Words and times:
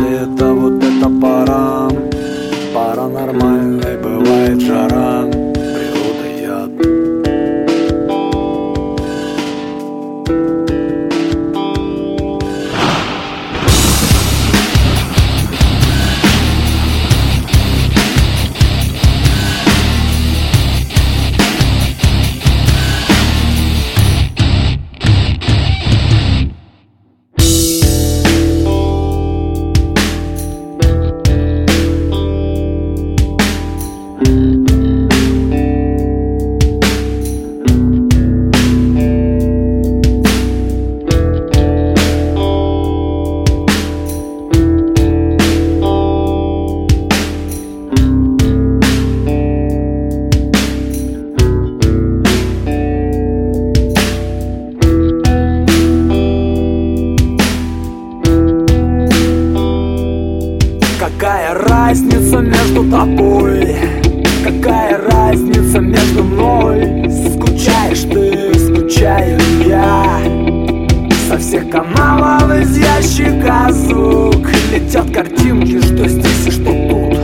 Лето, 0.00 0.54
вот 0.54 0.82
это 0.82 1.08
пора. 1.20 1.88
Паранормальной 2.74 3.98
бывает 3.98 4.60
жара 4.60 5.49
между 62.80 62.90
тобой? 62.90 63.76
Какая 64.44 64.98
разница 65.10 65.80
между 65.80 66.24
мной? 66.24 67.10
Скучаешь 67.34 68.02
ты, 68.02 68.58
скучаю 68.58 69.38
я 69.66 70.20
Со 71.28 71.38
всех 71.38 71.68
каналов 71.70 72.52
из 72.60 72.76
ящика 72.78 73.68
звук 73.70 74.48
Летят 74.72 75.10
картинки, 75.12 75.80
что 75.80 76.08
здесь 76.08 76.46
и 76.46 76.50
что 76.50 76.64
тут 76.64 77.19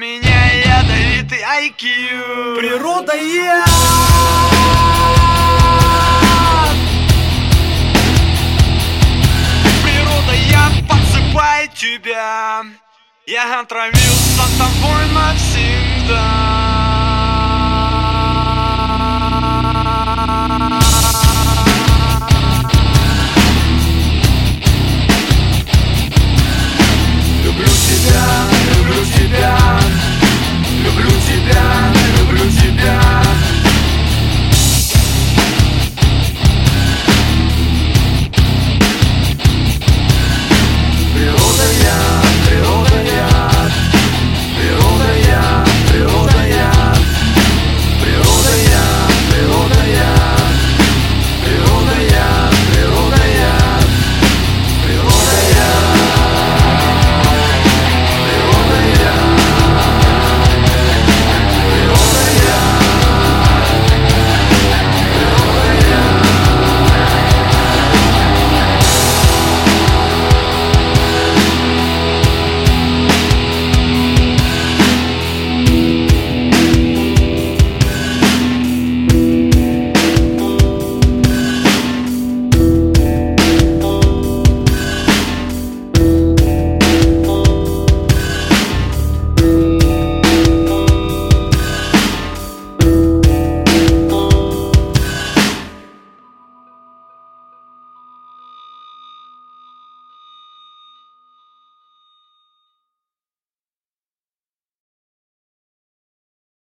меня 0.00 0.52
ядовитый 0.52 1.40
IQ 1.40 2.56
Природа 2.56 3.14
я. 3.14 3.64
Природа, 9.82 10.32
я 10.48 10.70
подсыпаю 10.88 11.68
тебя. 11.74 12.64
Я 13.26 13.60
отравился 13.60 14.44
тобой 14.58 15.06
навсегда 15.12 16.79